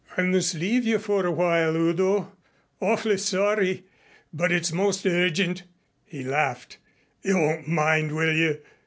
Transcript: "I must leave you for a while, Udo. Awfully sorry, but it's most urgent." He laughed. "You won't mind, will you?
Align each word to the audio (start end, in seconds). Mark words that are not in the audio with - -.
"I 0.17 0.23
must 0.23 0.55
leave 0.55 0.83
you 0.83 0.97
for 0.97 1.27
a 1.27 1.29
while, 1.31 1.75
Udo. 1.77 2.35
Awfully 2.81 3.17
sorry, 3.17 3.83
but 4.33 4.51
it's 4.51 4.71
most 4.71 5.05
urgent." 5.05 5.61
He 6.05 6.23
laughed. 6.23 6.79
"You 7.21 7.37
won't 7.37 7.67
mind, 7.67 8.13
will 8.15 8.33
you? 8.35 8.57